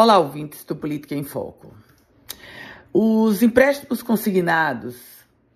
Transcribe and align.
Olá, 0.00 0.16
ouvintes 0.16 0.62
do 0.62 0.76
Política 0.76 1.16
em 1.16 1.24
Foco. 1.24 1.74
Os 2.92 3.42
empréstimos 3.42 4.00
consignados 4.00 4.94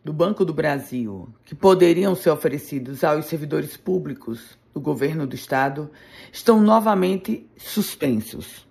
do 0.03 0.13
Banco 0.13 0.45
do 0.45 0.53
Brasil, 0.53 1.29
que 1.45 1.55
poderiam 1.55 2.17
ser 2.17 2.31
oferecidos 2.31 3.05
aos 3.05 3.27
servidores 3.27 3.77
públicos 3.77 4.59
do 4.75 4.81
governo 4.81 5.29
do 5.29 5.37
estado, 5.37 5.93
estão 6.33 6.61
novamente 6.61 7.49
suspensos. 7.57 8.67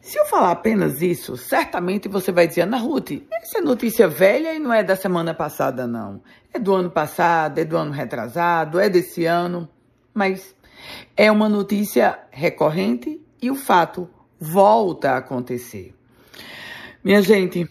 Se 0.00 0.20
eu 0.20 0.26
falar 0.26 0.52
apenas 0.52 1.02
isso, 1.02 1.36
certamente 1.36 2.08
você 2.08 2.30
vai 2.30 2.46
dizer, 2.46 2.60
Ana 2.60 2.78
Ruth, 2.78 3.10
essa 3.32 3.58
é 3.58 3.60
notícia 3.60 4.06
velha 4.06 4.54
e 4.54 4.60
não 4.60 4.72
é 4.72 4.84
da 4.84 4.94
semana 4.94 5.34
passada, 5.34 5.84
não. 5.84 6.22
É 6.54 6.60
do 6.60 6.72
ano 6.72 6.92
passado, 6.92 7.58
é 7.58 7.64
do 7.64 7.76
ano 7.76 7.90
retrasado, 7.90 8.78
é 8.78 8.88
desse 8.88 9.24
ano. 9.24 9.68
Mas 10.14 10.54
é 11.16 11.28
uma 11.28 11.48
notícia 11.48 12.20
recorrente 12.30 13.20
e 13.42 13.50
o 13.50 13.56
fato 13.56 14.08
volta 14.38 15.12
a 15.12 15.16
acontecer. 15.18 15.94
Minha 17.02 17.22
gente, 17.22 17.68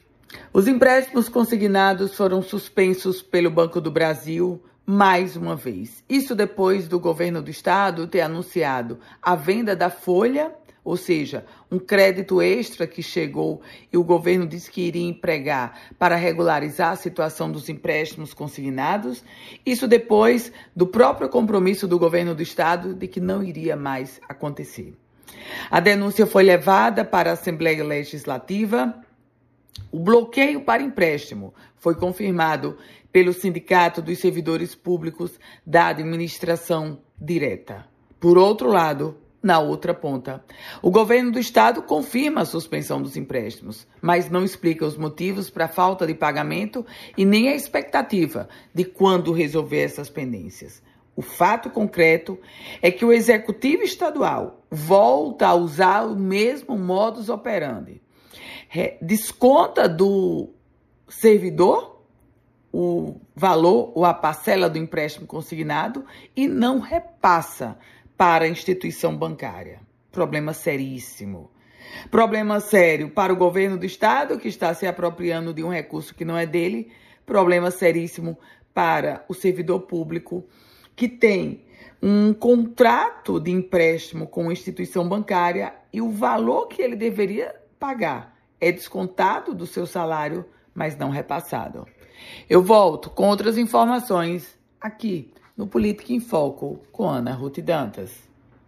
os 0.53 0.67
empréstimos 0.67 1.29
consignados 1.29 2.15
foram 2.15 2.41
suspensos 2.41 3.21
pelo 3.21 3.51
Banco 3.51 3.81
do 3.81 3.91
Brasil 3.91 4.61
mais 4.85 5.35
uma 5.35 5.55
vez. 5.55 6.03
Isso 6.07 6.35
depois 6.35 6.87
do 6.87 6.99
governo 6.99 7.41
do 7.41 7.49
estado 7.49 8.07
ter 8.07 8.21
anunciado 8.21 8.99
a 9.21 9.35
venda 9.35 9.75
da 9.75 9.89
folha, 9.89 10.53
ou 10.83 10.95
seja, 10.95 11.43
um 11.71 11.79
crédito 11.79 12.41
extra 12.41 12.85
que 12.85 13.01
chegou 13.01 13.61
e 13.91 13.97
o 13.97 14.03
governo 14.03 14.45
disse 14.45 14.69
que 14.69 14.81
iria 14.81 15.07
empregar 15.07 15.79
para 15.97 16.15
regularizar 16.15 16.91
a 16.91 16.95
situação 16.95 17.51
dos 17.51 17.67
empréstimos 17.67 18.33
consignados. 18.33 19.23
Isso 19.65 19.87
depois 19.87 20.51
do 20.75 20.85
próprio 20.85 21.27
compromisso 21.27 21.87
do 21.87 21.97
governo 21.97 22.35
do 22.35 22.43
estado 22.43 22.93
de 22.93 23.07
que 23.07 23.19
não 23.19 23.41
iria 23.41 23.75
mais 23.75 24.21
acontecer. 24.29 24.93
A 25.69 25.79
denúncia 25.79 26.25
foi 26.25 26.43
levada 26.43 27.03
para 27.03 27.29
a 27.29 27.33
Assembleia 27.33 27.83
Legislativa. 27.83 28.93
O 29.91 29.99
bloqueio 29.99 30.61
para 30.61 30.83
empréstimo 30.83 31.53
foi 31.75 31.95
confirmado 31.95 32.77
pelo 33.11 33.33
Sindicato 33.33 34.01
dos 34.01 34.19
Servidores 34.19 34.75
Públicos 34.75 35.39
da 35.65 35.87
Administração 35.87 36.99
Direta. 37.19 37.85
Por 38.19 38.37
outro 38.37 38.69
lado, 38.69 39.17
na 39.45 39.59
outra 39.59 39.93
ponta, 39.93 40.43
o 40.81 40.89
governo 40.89 41.31
do 41.31 41.39
estado 41.39 41.83
confirma 41.83 42.41
a 42.41 42.45
suspensão 42.45 42.99
dos 42.99 43.15
empréstimos, 43.15 43.87
mas 44.01 44.27
não 44.27 44.43
explica 44.43 44.85
os 44.85 44.97
motivos 44.97 45.51
para 45.51 45.65
a 45.65 45.69
falta 45.69 46.07
de 46.07 46.15
pagamento 46.15 46.83
e 47.15 47.23
nem 47.23 47.49
a 47.49 47.55
expectativa 47.55 48.49
de 48.73 48.83
quando 48.83 49.31
resolver 49.31 49.81
essas 49.81 50.09
pendências. 50.09 50.81
O 51.15 51.21
fato 51.21 51.69
concreto 51.69 52.37
é 52.81 52.91
que 52.91 53.05
o 53.05 53.13
executivo 53.13 53.83
estadual 53.83 54.65
volta 54.69 55.47
a 55.47 55.55
usar 55.55 56.05
o 56.05 56.15
mesmo 56.15 56.77
modus 56.77 57.29
operandi. 57.29 58.01
Desconta 59.01 59.87
do 59.87 60.49
servidor 61.07 62.03
o 62.73 63.21
valor 63.33 63.93
ou 63.95 64.03
a 64.03 64.13
parcela 64.13 64.69
do 64.69 64.77
empréstimo 64.77 65.25
consignado 65.25 66.03
e 66.35 66.45
não 66.45 66.79
repassa 66.79 67.77
para 68.17 68.43
a 68.43 68.49
instituição 68.49 69.15
bancária. 69.15 69.79
Problema 70.11 70.51
seríssimo. 70.51 71.49
Problema 72.11 72.59
sério 72.59 73.09
para 73.09 73.31
o 73.31 73.37
governo 73.37 73.77
do 73.77 73.85
estado, 73.85 74.37
que 74.37 74.49
está 74.49 74.73
se 74.73 74.85
apropriando 74.85 75.53
de 75.53 75.63
um 75.63 75.69
recurso 75.69 76.13
que 76.13 76.25
não 76.25 76.37
é 76.37 76.45
dele. 76.45 76.91
Problema 77.25 77.71
seríssimo 77.71 78.37
para 78.73 79.23
o 79.29 79.33
servidor 79.33 79.81
público 79.81 80.45
que 80.95 81.07
tem 81.07 81.65
um 82.01 82.33
contrato 82.33 83.39
de 83.39 83.51
empréstimo 83.51 84.27
com 84.27 84.51
instituição 84.51 85.07
bancária 85.07 85.73
e 85.91 86.01
o 86.01 86.11
valor 86.11 86.67
que 86.67 86.81
ele 86.81 86.95
deveria 86.95 87.55
pagar 87.79 88.35
é 88.59 88.71
descontado 88.71 89.53
do 89.53 89.65
seu 89.65 89.85
salário, 89.85 90.45
mas 90.73 90.97
não 90.97 91.09
repassado. 91.09 91.87
Eu 92.49 92.61
volto 92.61 93.09
com 93.09 93.27
outras 93.27 93.57
informações 93.57 94.57
aqui 94.79 95.33
no 95.55 95.67
Política 95.67 96.13
em 96.13 96.19
Foco 96.19 96.79
com 96.91 97.07
Ana 97.07 97.33
Ruth 97.33 97.59
Dantas. 97.59 98.11